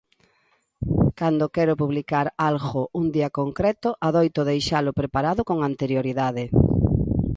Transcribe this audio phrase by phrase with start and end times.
[1.19, 6.43] Cando quero publicar algo un día concreto, adoito deixalo preparado con anterioridade.